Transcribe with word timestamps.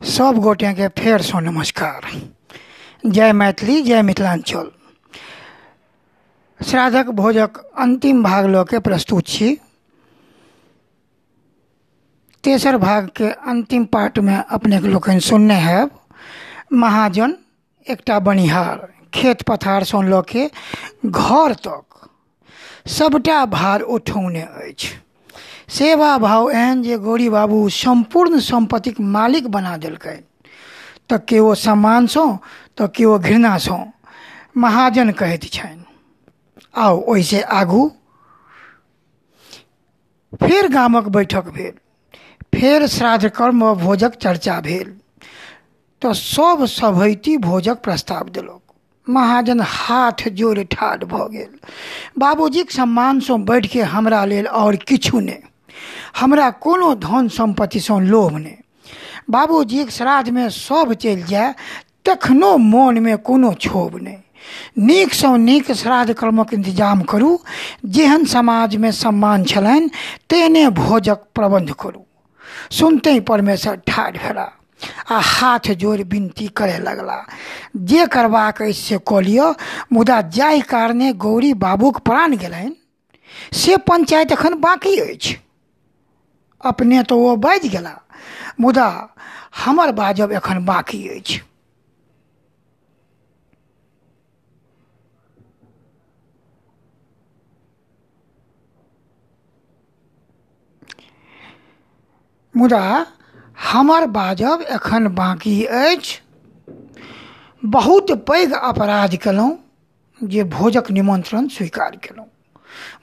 सब 0.00 0.36
गोटेके 0.38 0.88
फेरसँ 0.88 1.40
नमस्कार। 1.40 2.06
जय 3.06 3.32
मैथिली, 3.32 3.80
जय 3.82 4.02
मिथिलाञ्चल 4.02 4.70
श्राद्धक 6.60 7.08
भोजक 7.10 7.58
अंतिम 7.78 8.22
भाग 8.22 8.46
लऽ 8.46 8.62
के 8.64 8.78
प्रस्तुत 8.78 9.26
छी। 9.26 9.48
तेसर 12.44 12.76
भागके 12.76 13.30
अन्तिम 13.50 13.84
पार्टमे 13.84 14.36
अपनेके 14.50 14.88
लोकनि 14.88 15.20
सुनने 15.20 15.54
हैब। 15.54 15.90
महाजन, 16.72 17.34
एकटा 17.86 18.18
बनिहार, 18.18 18.88
खेत 19.14 19.42
पथारसँ 19.42 20.02
लऽ 20.04 20.22
के 20.22 20.46
घर 21.06 21.54
तक। 21.66 22.08
सभटा 22.86 23.44
भार 23.46 23.80
उठौने 23.80 24.42
अछि। 24.42 24.94
सेवा 25.68 26.16
भाव 26.18 26.50
एहन 26.50 26.82
जे 26.82 26.96
गौरी 26.98 27.28
बाबू 27.30 27.58
सम्पूर्ण 27.74 28.38
सम्पत्तिक 28.42 29.00
मालिक 29.12 29.46
बना 29.50 29.76
देलकै। 29.78 30.16
तऽ 31.08 31.18
केओ 31.28 31.54
सम्मानसँ 31.56 32.26
तऽ 32.76 32.86
केओ 32.94 33.18
घृणासँ 33.20 33.78
महाजन 34.58 35.10
कहैत 35.14 35.44
छनि। 35.52 35.84
आउ 36.78 37.00
ओहिसँ 37.06 37.42
आगू। 37.54 37.82
फेर 40.40 40.68
गामक 40.70 41.08
बैठक 41.10 41.48
भेल। 41.50 41.72
फेर 42.52 42.86
श्राद्ध 42.88 43.28
कर्म 43.30 43.72
भोजक 43.76 44.14
चर्चा 44.18 44.60
भेल। 44.62 44.94
तऽ 46.02 46.12
सब 46.14 46.64
सभैती 46.68 47.36
भोजक 47.40 47.82
प्रस्ताव 47.82 48.28
देलक। 48.30 48.60
महाजन 49.06 49.60
हाथ 49.62 50.28
जोड़ि 50.32 50.64
ठाढ़ 50.66 51.04
भऽ 51.04 51.28
गेल। 51.28 51.58
बाबूजीक 52.18 52.70
सम्मानसँ 52.70 53.38
बढ़िके 53.44 53.82
हमरा 53.88 54.24
लेल 54.26 54.46
आओर 54.54 54.76
किछु 54.86 55.20
नहि। 55.20 55.42
हमरा 56.16 56.50
कोनो 56.50 56.94
धन 56.94 57.28
संपत्ति 57.28 57.80
सम्पत्तिसँ 57.80 58.00
लोभ 58.00 58.36
नहि 58.36 58.56
बाबूजीक 59.30 59.90
श्राद्धमे 59.90 60.48
सब 60.50 60.92
चलि 60.92 61.22
जाय, 61.22 61.54
तखनो 62.04 62.56
मोनमे 62.56 63.16
कोनो 63.16 63.50
क्षोभ 63.52 63.96
नहि 63.96 64.16
नीकसँ 64.78 65.36
नीक 65.38 65.72
श्राद्ध 65.72 66.12
कर्मक 66.12 66.54
इन्तजाम 66.54 67.02
करू। 67.02 67.38
जेहन 67.84 68.24
समाजमे 68.24 68.92
सम्मान 68.92 69.44
छलनि, 69.44 69.90
तेहने 70.30 70.68
भोजक 70.70 71.18
प्रबन्ध 71.34 71.72
करू। 71.80 72.04
सुनते 72.70 73.18
परमेश्वर 73.20 73.76
ठाढ़ 73.88 74.16
भेला 74.16 74.48
आ 75.10 75.18
हाथ 75.18 75.72
जोड़ि 75.74 76.02
विनती 76.02 76.46
करय 76.48 76.78
लगला। 76.78 77.18
जे 77.76 78.06
करबाक 78.06 78.62
अछि 78.62 78.72
से 78.72 78.98
कऽ 79.08 79.20
लिअ, 79.20 79.52
मुदा 79.92 80.20
जाहि 80.30 80.60
कारणे 80.60 81.12
गौरी 81.12 81.52
बाबूक 81.54 81.98
प्राण 81.98 82.36
गेलनि, 82.36 82.76
से 83.52 83.76
पंचायत 83.76 84.32
एखन 84.32 84.54
बाकी 84.54 84.96
अछि। 84.98 85.36
अपने 86.60 87.02
तो 87.04 87.16
ओ 87.22 87.34
बाजि 87.38 87.68
गेला। 87.68 87.94
मुदा 88.60 88.88
हमर 89.64 89.92
बाजब 89.94 90.32
एखन 90.32 90.64
बाकी 90.64 91.06
अछि। 91.10 91.40
मुदा 102.54 102.80
हमर 103.64 104.06
बाजब 104.12 104.64
एखन 104.70 105.08
बाकी 105.14 105.54
अछि। 105.76 106.18
बहुत 107.62 108.10
पैघ 108.22 108.52
अपराध 108.54 109.16
केलहुँ 109.18 109.56
जे 110.20 110.44
भोजक 110.50 110.90
निमन्त्रण 110.90 111.48
स्वीकार 111.48 111.96
केलहुँ। 111.98 112.26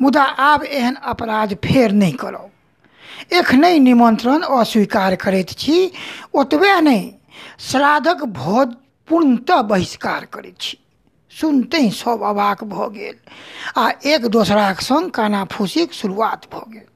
मुदा 0.02 0.24
आब 0.44 0.64
एहन 0.66 0.96
अपराध 1.06 1.54
फेर 1.64 1.92
नहि 1.94 2.12
करब। 2.20 2.52
एखनहि 3.34 3.80
निमन्त्रण 3.80 4.42
अस्वीकार 4.54 5.16
करैत 5.16 5.52
ओतबे 6.36 6.80
नहि, 6.82 7.04
श्राद्धक 7.62 8.24
भोज 8.36 8.74
पूर्णतः 9.08 9.62
बहिष्कार 9.64 10.26
करैत 10.34 10.62
सुनते 11.34 11.90
सब 11.92 12.22
अवाक 12.24 12.64
भऽ 12.64 12.90
गेल, 12.90 13.16
आ 13.78 13.90
एक 14.06 14.26
दोसराक 14.30 14.82
सङ्ग 14.82 15.10
कानाफूसीक 15.12 15.94
शुरुआत 15.94 16.48
भऽ 16.52 16.66
गेल। 16.72 16.88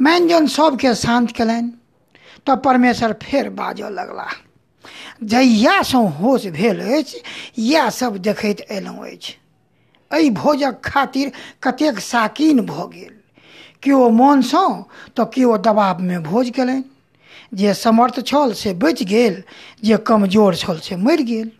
मैनजन 0.00 0.46
सबके 0.48 0.94
शान्त 0.96 1.30
कयलनि 1.36 1.70
तऽ 2.46 2.56
परमेश्वर 2.64 3.12
फेर 3.22 3.48
बाजऽ 3.52 3.90
लगला 3.90 4.28
जहियासँ 5.24 6.02
होश 6.18 6.46
भेल 6.48 6.80
अछि, 6.80 7.22
इएह 7.58 7.88
सब 7.90 8.16
देखैत 8.18 8.60
अयलहुँ 8.62 9.06
अछि। 9.06 9.36
भोजक 10.10 10.80
खातिर 10.84 11.32
कतेक 11.62 11.98
साकीन 11.98 12.60
भऽ 12.66 12.86
गेल। 12.94 13.14
केओ 13.82 14.08
मोनसँ 14.10 14.84
तऽ 15.16 15.24
केओ 15.24 15.56
दबावमे 15.56 16.18
भोज 16.18 16.50
कयलनि 16.50 16.82
जे 17.54 17.74
समर्थ 17.74 18.20
छल 18.26 18.52
से 18.52 18.74
बचि 18.74 19.04
गेल, 19.04 19.42
जे 19.84 19.96
कमज़ोर 19.96 20.54
छल 20.56 20.78
से 20.78 20.96
मरि 20.96 21.22
गेल। 21.22 21.50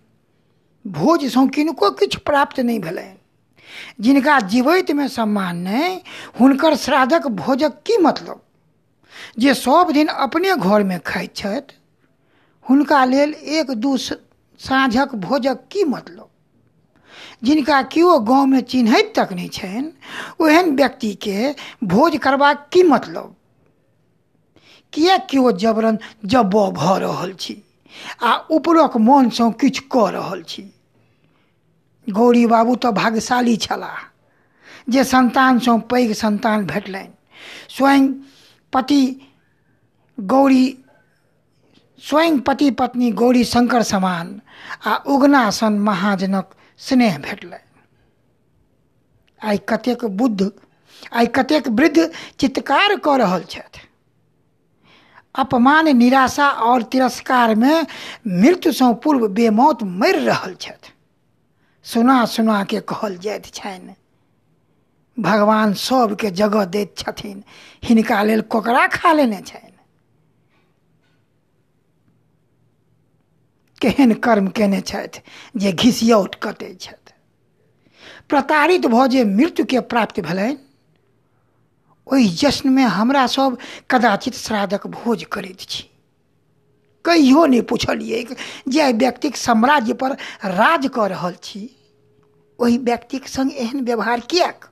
भोजसँ 0.87 1.47
किनको 1.49 1.91
किछु 1.91 2.19
प्राप्त 2.27 2.60
नहि 2.60 2.78
भेलनि। 2.78 3.16
जिनका 4.00 4.39
जीवैतमे 4.41 5.09
सम्मान 5.09 5.56
नहि, 5.56 6.00
हुनकर 6.41 6.77
श्राद्धक 6.77 7.27
भोजक 7.27 7.83
की 7.87 7.97
मतलब? 7.99 8.41
जे 9.39 9.55
सब 9.55 9.91
दिन 9.93 10.06
अपने 10.06 10.56
घरमे 10.56 10.99
खाइत 10.99 11.37
छथि, 11.37 11.75
हुनका 12.66 13.05
लेल 13.05 13.34
एक 13.34 13.71
दू 13.71 13.97
साँझक 13.97 15.15
भोजक 15.15 15.59
की 15.72 15.84
मतलब? 15.84 16.30
जिनका 17.43 17.81
केओ 17.93 18.19
गाँवमे 18.23 18.61
चिन्हैत 18.65 19.12
तक 19.17 19.33
नहि 19.33 19.49
छनि, 19.51 19.91
ओहन 20.41 20.75
व्यक्तिके 20.77 21.37
भोज 21.87 22.17
करबाक 22.23 22.69
की 22.73 22.83
मतलब? 22.84 23.34
किए 24.93 25.17
केओ 25.31 25.51
जबरन 25.55 25.99
जब्बऽ 26.27 26.71
भऽ 26.73 26.99
रहल 27.01 27.33
छी, 27.39 27.56
आ 28.23 28.34
उपरक 28.53 28.97
मोनसँ 29.03 29.51
किछु 29.61 29.83
कऽ 29.91 30.11
रहल 30.12 30.43
छी? 30.47 30.62
गौरी 32.06 32.45
बाबू 32.47 32.75
तऽ 32.77 32.91
भाग्यशाली 32.93 33.57
छलाह, 33.59 33.99
जे 34.89 35.05
संतानसँ 35.07 35.78
पैघ 35.87 36.12
संतान 36.15 36.67
भेटलनि। 36.67 37.09
स्वयं 37.71 38.07
पति 38.72 39.03
गौरी, 40.19 40.65
स्वयं 42.03 42.39
पति 42.41 42.71
पत्नी 42.72 43.11
गौरी 43.12 43.45
शंकर 43.45 43.83
समान, 43.84 44.41
आ 44.84 44.95
उगना 45.09 45.49
सन 45.53 45.78
महाजनक 45.81 46.55
स्नेह 46.81 47.19
भेटलनि 47.19 47.69
आइ 49.41 49.59
कतेक 49.69 50.05
बुद्ध 50.17 50.51
आइ 51.13 51.27
कतेक 51.35 51.69
वृद्ध 51.71 52.11
चित्कार 52.39 52.97
कऽ 53.05 53.17
रहल 53.19 53.45
छथि। 53.45 53.81
अपमान, 55.35 55.89
निराशा 55.97 56.49
और 56.49 56.83
तिरस्कारमे 56.83 57.75
मृत्युसँ 58.41 58.93
पूर्व 59.03 59.27
बेमौत 59.29 59.83
मरि 59.85 60.25
रहल 60.25 60.55
छथि। 60.55 60.93
सुना 61.85 62.25
सुना 62.27 62.63
के 62.65 62.81
कहल 62.83 63.17
जाइत 63.19 63.47
छनि, 63.47 63.95
भगवान 65.17 65.73
सबके 65.75 66.31
जगह 66.33 66.65
दैत 66.67 66.95
छथिन, 66.99 67.43
हिनका 67.85 68.23
लेल 68.23 68.41
कोकरा 68.43 68.87
खा 68.89 69.13
लेने 69.13 69.41
छनि? 69.41 69.70
केहन 73.81 74.15
कर्म 74.15 74.49
केने 74.49 74.81
छथि 74.81 75.23
जे 75.57 75.73
घिसियौट 75.73 76.35
कटै 76.35 76.75
छथि? 76.75 77.13
प्रताड़ित 78.29 78.87
भऽ 78.87 79.07
जे 79.09 79.25
मृत्युके 79.25 79.81
प्राप्त 79.81 80.21
भेलनि, 80.21 80.57
ओहि 82.07 82.29
जश्नमे 82.29 82.83
हमरा 82.83 83.27
सब 83.27 83.59
कदाचित 83.91 84.35
श्राद्धक 84.35 84.87
भोज 84.87 85.25
करैत 85.33 85.61
छी। 85.61 85.85
कहियो 87.05 87.45
नहि 87.47 87.61
पुछलियै 87.63 88.23
जे 88.69 88.93
व्यक्तिक 88.93 89.37
साम्राज्य 89.37 89.95
पर 89.95 90.13
राज 90.45 90.87
कऽ 90.95 91.09
रहल 91.09 91.35
छी। 91.43 91.63
ओहि 92.59 92.79
व्यक्तिक 92.79 93.29
संग 93.29 93.53
एहन 93.53 93.85
व्यवहार 93.85 94.21
किएक? 94.21 94.65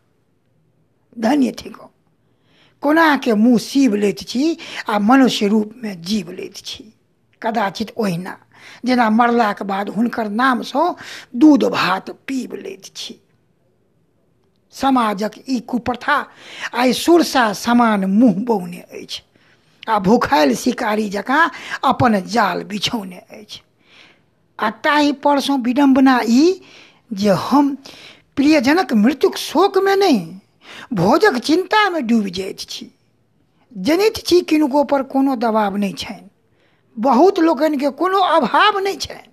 धन्य 1.18 1.52
थिको 1.58 1.90
कोनाके 2.82 3.34
मुँह 3.34 3.58
सीब 3.58 3.94
लैत 3.94 4.18
छी 4.28 4.56
आ 4.88 4.98
मनुष्य 4.98 5.48
रूपमे 5.48 5.94
जीव 5.94 6.30
लैत 6.30 6.56
छी? 6.56 6.84
कदाचित 7.42 7.92
ओहिना। 7.96 8.38
जेना 8.86 9.08
मरलाक 9.10 9.62
बाद 9.62 9.88
हुनकर 9.88 10.28
नामसँ 10.30 10.94
दूध 11.36 11.64
भात 11.64 12.10
पीब 12.26 12.54
लैत 12.54 12.84
छी। 12.96 13.20
समाजक 14.74 15.32
ई 15.48 15.58
कुप्रथा 15.60 16.16
आइ 16.74 16.92
सुरसा 16.92 17.52
समान 17.52 18.04
मुँह 18.04 18.44
बौने 18.44 18.84
आ 19.88 19.98
भूखायल 19.98 20.54
शिकारी 20.54 21.08
जकाँ 21.08 21.50
अपन 21.84 22.20
जाल 22.26 22.62
बिछौने 22.64 23.22
आ 24.58 24.70
ताहि 24.84 25.12
परसँ 25.24 25.56
विडम्बना 25.56 26.20
ई 26.28 26.60
जे 27.12 27.30
हम 27.40 27.76
प्रियजनक 28.36 28.92
मृत्युक 28.92 29.36
शोकमे 29.36 29.94
नहि, 29.96 30.18
भोजक 30.92 31.38
चिन्तामे 31.38 32.00
डूबि 32.00 32.30
जाइत 32.30 32.60
छी। 32.60 32.90
जनैत 33.72 34.16
छी 34.26 34.40
किनको 34.40 34.84
पर 34.84 35.02
कोनो 35.02 35.36
दबाव 35.36 35.76
नहि 35.76 35.92
छनि। 35.92 36.27
बहुत 36.98 37.38
लोकनिके 37.40 37.90
कोनो 37.96 38.20
अभाव 38.30 38.78
नहि 38.80 38.96
छनि। 38.98 39.26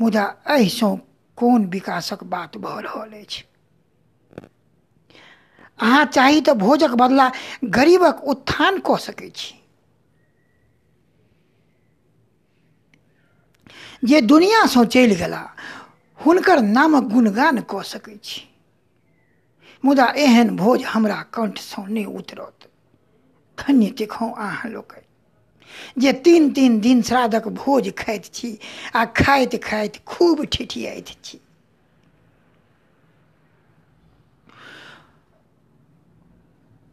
मुदा 0.00 0.24
एहिसँ 0.50 0.90
कोन 1.38 1.66
विकासक 1.70 2.24
बात 2.30 2.56
भऽ 2.60 2.80
रहल 2.82 3.12
अछि? 3.20 3.42
अहाँ 5.78 6.04
चाही 6.06 6.40
तऽ 6.42 6.52
भोजक 6.56 6.94
बदला 6.96 7.28
गरीबक 7.72 8.22
उत्थान 8.28 8.78
कऽ 8.84 8.98
सकैत 9.02 9.36
छी। 9.36 9.54
जे 14.04 14.20
दुनिआँसँ 14.22 14.84
चलि 14.86 15.14
गेला 15.16 15.40
हुनकर 16.18 16.60
नामक 16.70 17.04
गुणगान 17.10 17.60
कऽ 17.68 17.82
सकैत 17.86 18.22
छी। 18.24 18.40
मुदा 19.84 20.04
एहन 20.20 20.54
भोज 20.56 20.84
हमरा 20.86 21.20
कण्ठसँ 21.32 21.86
नहि 21.88 22.04
उतरत। 22.16 22.70
धन्य 23.58 23.90
देखौँ 23.98 24.32
अहाँ 24.38 24.70
लोकनि। 24.70 25.06
जे 25.96 26.12
तीन 26.22 26.50
तीन 26.52 26.78
दिन 26.80 27.02
श्राद्धक 27.02 27.48
भोज 27.56 27.92
खाइत 27.98 28.24
छी 28.32 28.56
आ 28.94 29.04
खाइत 29.16 29.60
खाइत 29.62 29.96
खूब 30.06 30.44
ठिठियाइत 30.52 31.14
छी। 31.24 31.40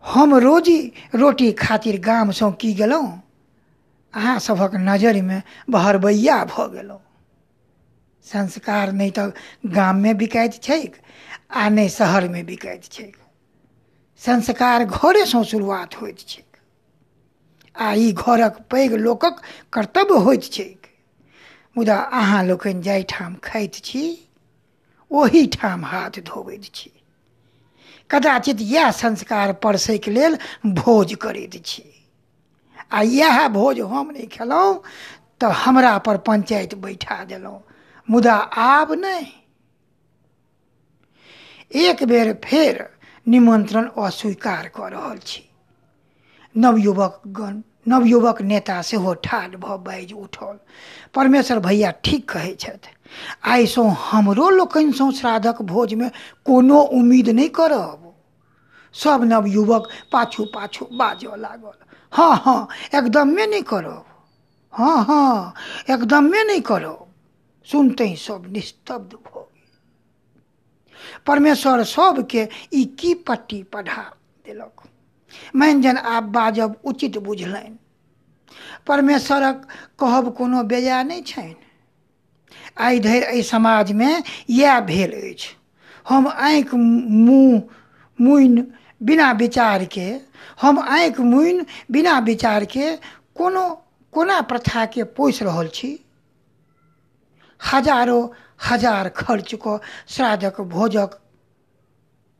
हम 0.03 0.35
रोजी 0.37 0.77
रोटी 1.15 1.51
खातिर 1.57 1.99
गामसँ 2.01 2.51
की 2.59 2.73
गेलहुँ? 2.75 3.11
अहाँ 4.13 4.37
सभक 4.39 4.71
नजरिमे 4.81 5.41
बहरबैया 5.69 6.43
भऽ 6.47 6.67
गेलहुँ। 6.71 7.01
संस्कार 8.25 8.91
नहि 8.93 9.11
तऽ 9.11 9.31
गाममे 9.71 10.13
बिकाइत 10.15 10.61
छैक 10.63 10.95
आ 11.55 11.67
नहि 11.69 11.89
शहरमे 11.91 12.43
बिकाइत 12.45 12.83
छैक। 12.91 13.15
संस्कार 14.21 14.85
घरेसँ 14.85 15.43
शुरुआत 15.45 16.01
होइत 16.01 16.19
छैक। 16.27 16.46
आ 17.77 17.93
ई 17.95 18.11
घरक 18.13 18.57
पैघ 18.69 18.91
लोकक 18.95 19.41
कर्तव्य 19.73 20.19
होइत 20.21 20.43
छैक। 20.51 20.87
मुदा 21.75 21.95
अहाँ 22.13 22.43
लोकनि 22.45 22.81
जाहिठाम 22.81 23.35
खाइत 23.43 23.75
छी, 23.83 24.03
ओहीठाम 25.11 25.85
हाथ 25.85 26.19
धोबैत 26.25 26.63
छी। 26.73 26.91
कदाचित 28.09 28.61
इएह 28.61 28.89
संस्कार 28.93 29.53
परसैके 29.63 30.11
लेल 30.11 30.37
भोज 30.75 31.13
करैत 31.21 31.61
छी। 31.65 31.83
आ 32.91 33.01
इएह 33.03 33.47
भोज 33.49 33.79
हम 33.83 34.11
नहि 34.11 34.25
खेलहुँ, 34.27 34.81
तऽ 35.41 35.51
हमरा 35.57 35.97
पर 36.01 36.17
पंचायत 36.23 36.75
बैठा 36.77 37.23
देलहुँ, 37.25 37.61
मुदा 38.07 38.35
आब 38.65 38.91
नहि। 38.95 39.25
एक 41.79 42.03
बेर 42.03 42.33
फेर 42.43 42.81
निमंत्रण 43.27 43.87
अस्वीकार 44.01 44.67
कऽ 44.75 44.89
रहल 44.91 45.17
छी। 45.25 45.46
नवयुवक 46.57 47.21
गण 47.37 47.61
नवयुवक 47.87 48.41
नेता 48.41 48.81
सेहो 48.81 49.13
ठाढ़ 49.23 49.55
भऽ 49.55 49.77
बाजि 49.77 50.13
उठल। 50.15 50.57
परमेश्वर 51.15 51.59
भैया 51.59 51.91
ठीक 52.03 52.29
कहै 52.31 52.53
छथि 52.59 52.91
आइसँ 53.45 53.87
हमरो 54.01 54.49
लोकनिसँ 54.49 55.11
श्राद्धक 55.11 55.61
भोजमे 55.61 56.09
कोनो 56.45 56.79
उम्मीद 56.99 57.29
नहि 57.29 57.47
करब। 57.49 58.03
सब 58.95 59.23
नवयुवक 59.23 59.89
पाछू 60.11 60.45
पाछू 60.45 60.85
बाजऽ 60.93 61.35
लागल। 61.37 61.75
हाँ 62.13 62.35
हाँ 62.45 62.67
एकदमे 62.95 63.45
नहीं 63.47 63.63
करब। 63.63 64.05
हाँ 64.73 65.03
हाँ 65.05 65.53
एकदमे 65.89 66.43
नहीं 66.43 66.61
करब। 66.61 67.05
सुनते 67.67 68.03
ही 68.03 68.15
सब 68.15 68.43
निस्तब्ध 68.47 69.13
भ 69.13 69.31
गेल। 69.35 69.45
परमेश्वर 71.27 71.83
सबके 71.83 72.47
ई 72.73 72.83
की 72.99 73.13
पट्टी 73.27 73.61
पढ़ा 73.63 74.03
देलक। 74.45 74.87
मानि 75.55 75.87
आब 76.07 76.31
बाजब 76.31 76.75
उचित 76.85 77.17
बुझलनि, 77.19 77.75
परमेश्वरक 78.87 79.67
कहब 79.99 80.33
कोनो 80.35 80.63
बेजा 80.65 81.01
नहि 81.03 81.21
छनि। 81.23 81.55
आइ 82.79 82.99
धरि 82.99 83.17
एहि 83.19 83.41
समाजमे 83.43 84.11
इएह 84.49 84.79
भेल 84.83 85.11
अछि। 85.23 85.55
हम 86.05 86.27
आँखि 86.29 86.77
मुँह 86.77 87.61
मुनि 88.19 88.61
बिना 89.01 89.31
विचारके, 89.33 90.07
हम 90.61 90.79
आँखि 90.81 91.23
मुनि 91.23 91.65
बिना 91.91 92.17
विचारके 92.21 92.95
कोनो, 93.35 93.65
कोना 94.13 94.39
प्रथाके 94.43 95.03
पोसि 95.15 95.45
रहल 95.45 95.67
छी? 95.73 95.97
हजारो 97.61 98.19
हज़ार 98.63 99.09
खर्च 99.17 99.53
कऽ 99.57 99.77
श्राद्धक 100.09 100.61
भोजक, 100.69 101.19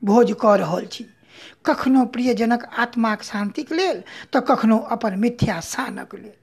भोज 0.01 0.33
कऽ 0.41 0.57
रहल 0.57 0.85
छी। 0.87 1.05
कखनो 1.65 2.05
प्रियजनक 2.13 2.63
आत्माक 2.79 3.23
शान्तिक 3.23 3.71
लेल, 3.73 4.01
तऽ 4.33 4.39
कखनो 4.47 4.77
अपन 4.91 5.19
मिथ्या 5.19 5.59
शानक 5.65 6.15
लेल। 6.17 6.35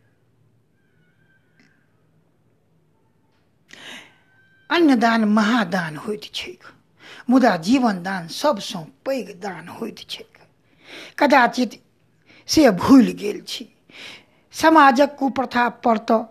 अन्नदान 4.71 5.25
महादान 5.31 5.97
होइत 5.97 6.25
छैक, 6.35 6.63
मुदा 7.31 7.57
जीवन 7.63 8.03
दान 8.03 8.29
सबसँ 8.33 8.85
पैघ 9.05 9.27
दान 9.41 9.69
होइत 9.71 9.99
छैक। 10.09 10.33
कदाचित 11.19 11.81
से 12.49 12.71
भूलि 12.73 13.13
गेल 13.15 13.41
छी। 13.49 13.69
समाजक 14.55 15.17
कुप्रथा 15.19 15.69
पर 15.85 15.99
तऽ 15.99 16.23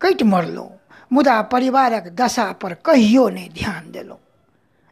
कटि 0.00 0.24
मरलहुँ, 0.24 0.70
मुदा 1.10 1.40
परिवारक 1.42 2.08
दशा 2.14 2.50
पर 2.52 2.74
कहियो 2.84 3.28
नहि 3.28 3.48
ध्यान 3.50 3.90
देलहुँ। 3.90 4.18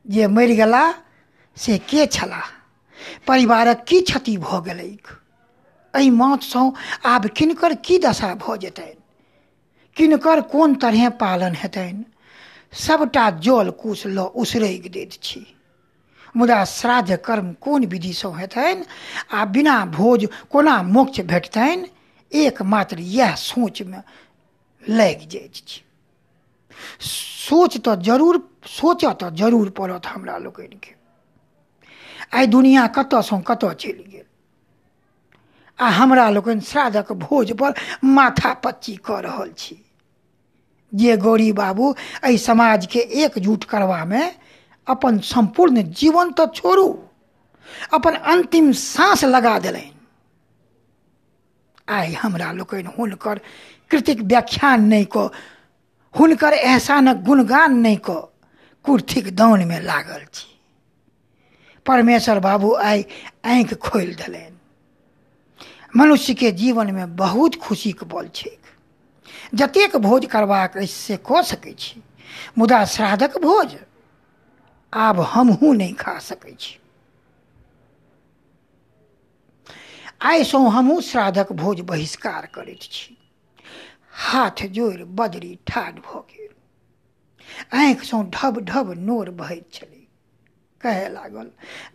जे 0.06 0.26
मरि 0.26 0.56
गेला 0.56 0.82
से 1.56 1.78
के 1.80 2.06
छलाह? 2.06 2.48
परिवारक 3.26 3.84
की 3.88 4.00
क्षति 4.02 4.36
भऽ 4.38 4.60
गेलैक। 4.64 5.08
एहि 5.94 6.10
मातसँ 6.12 6.62
आब 7.06 7.26
किनकर 7.36 7.74
की 7.82 7.98
दशा 8.00 8.34
भऽ 8.36 8.56
जेतनि? 8.60 8.94
किनकर 9.96 10.40
कोन 10.48 10.74
तरहे 10.76 11.08
पालन 11.18 11.54
हेतनि? 11.56 12.04
सबटा 12.80 13.28
जल 13.40 13.70
कुश 13.78 14.06
लऽ 14.08 14.26
उसरगि 14.36 15.06
छी। 15.20 15.46
मुदा 16.34 16.58
श्राद्ध 16.66 17.16
कर्म 17.24 17.52
कोन 17.60 17.84
विधिसँ 17.86 18.30
हेतनि? 18.36 18.84
आ 19.32 19.44
बिना 19.50 19.76
भोज 19.90 20.26
कोना 20.50 20.76
मोक्ष 20.88 21.20
भेटतनि? 21.26 21.88
एकमात्र 22.32 22.98
इएह 23.02 23.34
सोचमे 23.38 24.00
लागि 24.82 25.26
जाइत 25.28 25.54
छी। 25.66 25.80
सोच 27.02 27.76
तऽ 27.80 27.96
ज़रूर 28.04 28.38
सोचऽ 28.70 29.12
तऽ 29.20 29.30
ज़रूर 29.36 29.70
पड़त 29.76 30.06
हमरा 30.06 30.38
लोकनिके। 30.40 30.94
आइ 32.32 32.46
दुनिया 32.48 32.86
कतयसँ 32.94 33.40
कतय 33.46 33.74
चलि 33.80 34.04
गेल। 34.06 34.26
आ 35.78 35.88
हमरा 35.92 36.28
लोकनि 36.30 36.60
श्राद्धक 36.62 37.12
भोज 37.20 37.52
पर 37.58 37.74
माथा 38.08 38.52
पच्ची 38.62 38.96
कऽ 39.04 39.20
रहल 39.22 39.52
छी। 39.56 39.76
जे 40.92 41.16
गौरी 41.18 41.50
बाबू 41.54 41.92
एहि 42.20 42.38
समाजके 42.40 42.98
एकजुट 43.22 43.64
करबामे 43.66 44.22
अपन 44.86 45.18
संपूर्ण 45.24 45.82
जीवन 45.94 46.32
तऽ 46.34 46.46
छोड़ू, 46.54 46.86
अपन 47.92 48.14
अंतिम 48.28 48.70
सांस 48.82 49.24
लगा 49.26 49.58
देलनि। 49.60 49.90
आइ 51.90 52.12
हमरा 52.14 52.50
लोकनि 52.52 52.90
हुनकर 52.98 53.40
कृतिक 53.90 54.20
व्याख्यान 54.24 54.84
नहि 54.84 55.04
कऽ, 55.10 55.28
हुनकर 56.14 56.52
एहसानक 56.54 57.22
गुणगान 57.24 57.78
नहि 57.80 57.96
कऽ 58.04 58.20
कुर्थिक 58.84 59.34
दानमे 59.36 59.80
लागल 59.82 60.24
छी। 60.32 60.46
परमेश्वर 61.86 62.38
बाबू 62.40 62.72
आइ 62.82 63.04
आँखि 63.48 63.74
खोलि 63.82 64.14
देलनि। 64.16 64.48
मनुष्यके 65.94 66.50
जीवनमे 66.54 67.06
बहुत 67.16 67.54
खुशीके 67.58 68.06
बल 68.08 68.28
छैक। 68.34 68.58
जतेक 69.54 69.96
भोज 69.98 70.26
करबाक 70.26 70.76
अछि 70.76 70.86
से 70.88 71.16
कऽ 71.24 71.42
सकै 71.44 71.74
छी, 71.78 72.02
मुदा 72.58 72.84
श्राद्धक 72.86 73.38
भोज 73.40 73.76
आब 74.92 75.20
हमहूँ 75.28 75.74
नहि 75.76 75.92
खा 75.98 76.18
सकै 76.22 76.54
छी। 76.58 76.78
आइसँ 80.22 80.56
हमहूँ 80.68 81.00
श्राद्धक 81.02 81.52
भोज 81.54 81.80
बहिष्कार 81.86 82.46
करैत 82.54 82.82
छी। 82.82 83.16
हाथ 84.22 84.62
जोड़ि 84.70 85.04
बदरी 85.14 85.58
ठाढ़ 85.66 85.98
भऽ 86.00 86.20
गेल। 86.30 86.48
आँखिसँ 87.78 88.22
ढब 88.32 88.60
ढब 88.66 88.92
नोर 89.00 89.30
बहैत 89.36 89.72
छलै। 89.72 89.99
कहै 90.80 91.08
लागल। 91.10 91.46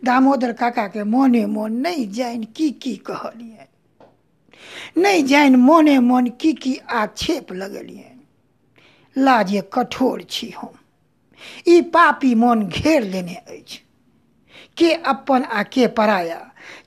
दामोदर 0.04 0.52
काकाके 0.54 1.02
मोने 1.06 1.44
मोन 1.48 1.72
नहि 1.82 2.06
जानि 2.12 2.46
की 2.56 2.68
की 2.80 2.94
कहलियनि। 3.04 3.66
नहीं 4.98 5.24
जानि 5.26 5.56
मोने 5.58 5.98
मोन 6.00 6.26
की 6.40 6.52
की 6.58 6.76
आक्षेप 6.96 7.52
लगलियनि। 7.54 8.24
लाजे 9.16 9.60
कठोर 9.72 10.22
छी 10.30 10.50
हम। 10.52 10.72
ई 11.68 11.80
पापी 11.90 12.34
मोन 12.36 12.66
घेर 12.68 13.02
लेने 13.04 13.34
अछि। 13.48 13.78
के 14.76 14.92
अपन 15.06 15.42
आ 15.44 15.62
के 15.68 15.86
पराया 15.94 16.40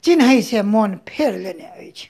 चिन्है 0.04 0.42
से 0.44 0.62
मोन 0.66 0.96
फेर 1.08 1.38
लेने 1.38 1.66
अछि। 1.80 2.10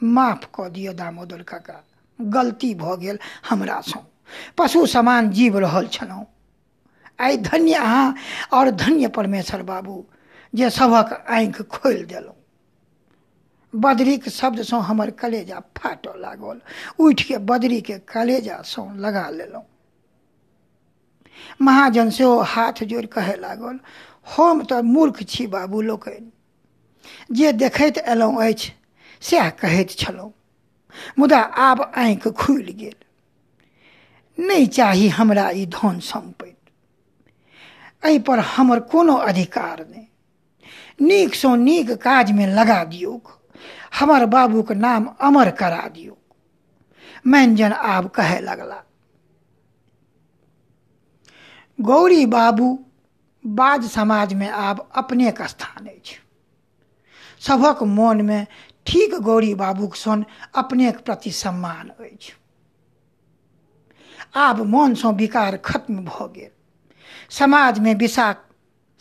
माफ़ 0.00 0.44
कऽ 0.52 0.68
दिअ 0.70 0.92
दामोदर 0.94 1.42
काका, 1.44 1.76
गलती 2.18 2.74
भऽ 2.76 2.96
गेल 2.98 3.18
हमरासँ 3.44 4.02
पशु 4.58 4.84
समान 4.88 5.30
जीव 5.32 5.58
रहल 5.60 5.86
छलहुँ। 5.90 6.24
आइ 7.18 7.36
धन्य 7.38 7.74
अहाँ 7.76 8.14
आओर 8.52 8.70
धन्य 8.76 9.08
परमेश्वर 9.12 9.62
बाबू, 9.64 10.04
जे 10.52 10.70
सभक 10.72 11.12
आँखि 11.30 11.62
खोलि 11.70 12.04
देलहुँ। 12.04 12.36
बदरीक 13.74 14.28
शब्दसँ 14.30 14.76
हमर 14.82 15.10
कलेजा 15.18 15.58
फाटऽ 15.76 16.16
लागल। 16.18 16.60
उठिके 17.00 17.38
बदरीके 17.46 17.98
कलेजासँ 18.08 18.86
लगा 18.98 19.28
लेलहुँ। 19.32 19.64
महाजन 21.62 22.10
सेहो 22.10 22.38
हाथ 22.46 22.82
जोड़ि 22.84 23.06
कहे 23.08 23.36
लागल, 23.38 23.78
हम 24.26 24.62
तऽ 24.64 24.80
मूर्ख 24.84 25.22
छी 25.28 25.46
बाबू 25.48 25.80
लोकनि। 25.82 26.30
जे 27.32 27.52
देखैत 27.54 27.98
अयलहुँ 28.00 28.44
अछि, 28.44 28.72
सएह 29.22 29.48
कहैत 29.58 29.90
छलहुँ। 29.98 30.32
मुदा 31.18 31.40
आब 31.62 31.80
आँखि 31.82 32.30
खुलि 32.36 32.72
गेल। 32.74 32.94
नहि 34.38 34.66
चाही 34.68 35.08
हमरा 35.10 35.48
ई 35.52 35.66
धन 35.72 35.98
संपत्ति। 36.04 36.43
एहिपर 38.04 38.38
हमर 38.48 38.80
कोनो 38.88 39.14
अधिकार 39.24 39.80
नहि। 39.82 40.06
नीकसँ 41.00 41.56
नीक 41.58 41.90
काजमे 42.02 42.46
लगा 42.48 42.82
दियौक। 42.86 43.24
हमर 43.98 44.26
बाबूक 44.28 44.72
नाम 44.78 45.06
अमर 45.22 45.50
करा 45.56 45.86
दियौ 45.88 46.16
मैंजन 47.26 47.72
आब 47.72 48.08
कहे 48.10 48.40
लगला, 48.40 48.82
गौरी 51.78 52.24
बाबू, 52.26 52.68
बाज 53.44 53.88
समाजमे 53.90 54.48
आब 54.60 54.86
अपनेक 54.96 55.42
स्थान 55.44 55.86
अछि। 55.88 56.16
सभक 57.42 57.82
मोनमे 57.90 58.38
ठीक 58.86 59.14
गौरी 59.22 59.54
बाबूक 59.56 59.94
सन 59.96 60.24
अपनेक 60.56 60.98
प्रति 61.04 61.30
सम्मान 61.34 61.88
अछि। 61.90 62.32
आब 64.38 64.60
मोनसँ 64.68 65.12
विकार 65.16 65.56
खत्म 65.64 66.04
भऽ 66.04 66.28
गेल। 66.32 66.50
समाजमे 67.30 67.94
विशाख 67.96 68.42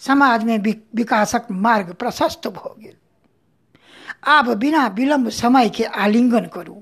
समाजमे 0.02 0.58
विकासक 0.96 1.48
मार्ग 1.62 1.92
प्रशस्त 1.96 2.48
भऽ 2.50 2.74
गेल। 2.78 2.96
आब 4.28 4.50
बिना 4.56 4.86
विलम्ब 4.96 5.30
समयके 5.32 5.84
आलिंगन 6.04 6.46
करू 6.54 6.76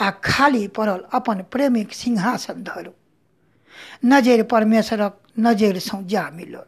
आ 0.00 0.10
खाली 0.24 0.66
पड़ल 0.76 1.00
अपन 1.14 1.42
प्रेमिक 1.52 1.92
सिंहासन 1.94 2.62
धरू। 2.64 2.92
नजरि 4.06 4.42
परमेश्वरक 4.50 5.18
नजरिसँ 5.40 6.02
जा 6.08 6.28
मिलल। 6.32 6.64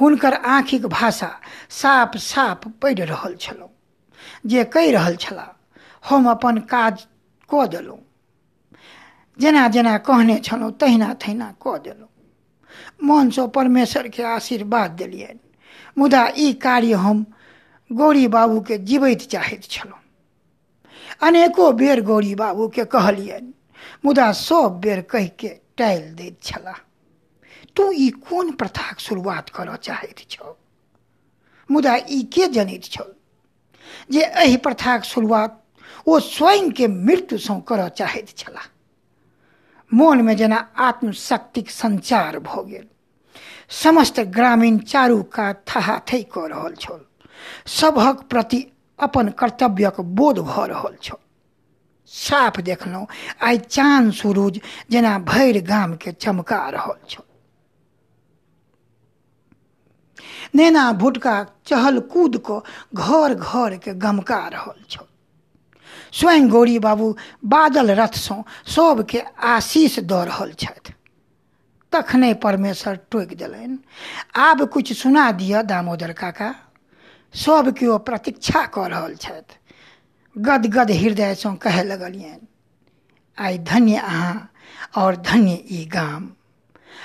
हुनकर 0.00 0.34
आँखिक 0.48 0.86
भाषा 0.88 1.28
साफ 1.72 2.16
साफ 2.20 2.66
पढ़ि 2.82 3.04
रहल 3.04 3.34
छलहुँ। 3.40 3.70
जे 4.46 4.64
कहि 4.66 4.90
रहल 4.92 5.16
छलाह 5.16 5.50
हम 6.04 6.30
अपन 6.30 6.58
काज 6.70 7.06
कऽ 7.50 7.66
देलहुँ। 7.68 8.00
जेना 9.38 9.66
जेना 9.68 9.96
कहने 10.06 10.38
छलहुँ 10.40 10.72
तहिना 10.78 11.12
तहिना 11.16 11.50
कऽ 11.60 11.78
देलहुँ। 11.80 12.08
मोनसँ 13.04 13.46
परमेश्वरके 13.54 14.22
आशीर्वाद 14.22 14.90
देलियनि। 14.90 15.40
मुदा 15.98 16.22
ई 16.38 16.52
कार्य 16.52 16.92
हम 16.94 17.24
गौरी 17.90 18.26
बाबूके 18.28 18.78
जीवैत 18.78 19.20
चाहैत 19.30 19.62
छलहुँ। 19.64 20.00
अनेको 21.22 21.72
बेर 21.72 22.00
गौरी 22.00 22.34
बाबूके 22.34 22.84
कहलियनि, 22.84 23.52
मुदा 24.04 24.32
सब 24.32 24.80
बेर 24.80 25.00
कहि 25.00 25.28
के 25.38 25.48
टालि 25.78 26.10
दैत 26.14 26.42
छलाह। 26.42 26.78
तू 27.76 27.90
ई 27.92 28.08
कोन 28.22 28.50
प्रथाक 28.52 29.00
शुरुआत 29.00 29.48
करऽ 29.50 29.76
चाहैत 29.76 30.18
छौ? 30.30 30.56
मुदा 31.70 31.94
ई 32.10 32.22
के 32.34 32.46
जनैत 32.46 32.84
छल 32.84 33.12
जे 34.12 34.20
एहि 34.20 34.56
प्रथाक 34.56 35.04
शुरुआत 35.04 35.60
ओ 36.08 36.18
स्वयंके 36.20 36.86
मृत्युसँ 36.88 37.60
करऽ 37.68 37.88
चाहैत 37.88 38.28
छलाह। 38.36 38.66
मोनमे 39.94 40.34
जना 40.34 40.56
आत्मशक्तिक 40.80 41.70
संचार 41.70 42.38
गेल 42.46 42.86
समस्त 43.82 44.20
ग्रामीण 44.36 44.78
चारू 44.90 45.22
कात 45.32 45.62
थहाथै 45.66 46.22
कऽ 46.32 46.46
रहल 46.48 46.74
छल। 46.76 47.00
सभक 47.70 48.22
प्रति 48.30 48.60
अपन 48.98 49.28
कर्तव्यक 49.38 50.00
बोध 50.16 50.38
भऽ 50.40 50.66
रहल 50.68 50.96
छल। 51.02 51.16
साफ़ 52.10 52.60
देखलहुँ, 52.60 53.06
आइ 53.42 53.58
चाँद 53.58 54.12
सूरज 54.12 54.60
जेना 54.90 55.18
भरि 55.24 55.60
गामके 55.62 56.12
चमका 56.14 56.68
रहल 56.68 56.98
छल। 57.08 57.22
नेना 60.54 60.84
भुटका 60.92 61.34
चहल 61.66 61.98
कूद 62.12 62.42
कऽ 62.46 62.60
घर 62.96 63.34
घरके 63.36 63.94
गमका 64.00 64.46
रहल 64.48 64.82
छल। 64.90 65.06
स्वयं 66.12 66.48
गौरी 66.48 66.78
बाबू 66.78 67.16
बादल 67.44 67.90
रथसँ 67.90 68.42
सबके 68.66 69.20
आशीष 69.44 69.98
दऽ 70.00 70.24
रहल 70.24 70.52
छथि। 70.52 70.92
तखने 71.92 72.32
परमेश्वर 72.34 72.98
टोकि 73.10 73.34
देलनि। 73.34 73.78
आब 74.36 74.64
किछु 74.72 74.94
सुना 74.94 75.30
दिअ 75.32 75.62
दामोदर 75.62 76.12
काका। 76.12 76.54
सब 77.34 77.74
केओ 77.78 77.98
प्रतीक्षा 77.98 78.66
कऽ 78.66 78.88
रहल 78.88 79.14
छथि। 79.14 79.58
गदगद 80.36 80.90
हृदयसँ 80.90 81.56
कहे 81.56 81.82
लगलियनि, 81.84 82.46
आइ 83.38 83.58
धन्य 83.58 83.96
अहाँ 83.96 84.50
और 84.96 85.16
धन्य 85.16 85.52
ई 85.70 85.84
गाम। 85.86 86.30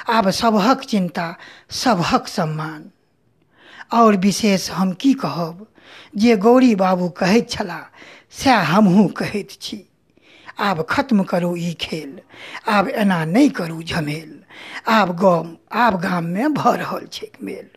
आब 0.09 0.29
सभक 0.29 0.83
चिन्ता 0.83 1.35
सभक 1.71 2.27
सम्मान। 2.27 2.89
और 3.93 4.15
विशेष 4.15 4.69
हम 4.71 4.91
की 4.93 5.13
कहब 5.13 5.65
जे 6.15 6.35
गौरी 6.37 6.75
बाबू 6.75 7.09
कहैत 7.09 7.49
छलाह 7.49 7.83
सएह 8.31 8.59
हमहूँ 8.59 9.09
कहैत 9.09 9.51
आब 10.59 10.85
खत्म 10.89 11.23
करू 11.23 11.55
ई 11.55 11.73
खेल, 11.73 12.19
आब 12.67 12.87
एना 12.87 13.25
नहि 13.25 13.49
करू 13.49 13.83
झमेल, 13.83 14.43
आब 14.87 15.15
गाम, 15.15 15.57
आब 15.71 16.01
गाममे 16.01 16.47
भऽ 16.47 16.77
रहल 16.77 17.07
मेल। 17.43 17.69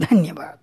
धन्यवाद। 0.00 0.58